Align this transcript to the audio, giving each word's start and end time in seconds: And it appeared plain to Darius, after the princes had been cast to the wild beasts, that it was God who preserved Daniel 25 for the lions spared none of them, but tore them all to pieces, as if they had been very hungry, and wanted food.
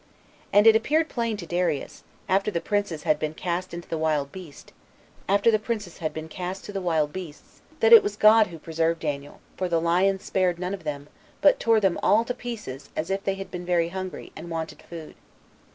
And 0.51 0.65
it 0.65 0.75
appeared 0.75 1.09
plain 1.09 1.37
to 1.37 1.45
Darius, 1.45 2.03
after 2.27 2.49
the 2.49 2.59
princes 2.59 3.03
had 3.03 3.19
been 3.19 3.35
cast 3.35 3.69
to 3.69 3.81
the 3.81 3.99
wild 3.99 4.31
beasts, 4.31 4.63
that 5.27 5.45
it 7.93 8.01
was 8.01 8.15
God 8.15 8.47
who 8.47 8.57
preserved 8.57 9.01
Daniel 9.01 9.41
25 9.57 9.57
for 9.57 9.69
the 9.69 9.79
lions 9.79 10.23
spared 10.23 10.57
none 10.57 10.73
of 10.73 10.85
them, 10.85 11.07
but 11.39 11.59
tore 11.59 11.79
them 11.79 11.99
all 12.01 12.25
to 12.25 12.33
pieces, 12.33 12.89
as 12.95 13.11
if 13.11 13.23
they 13.23 13.35
had 13.35 13.51
been 13.51 13.63
very 13.63 13.89
hungry, 13.89 14.31
and 14.35 14.49
wanted 14.49 14.81
food. 14.81 15.13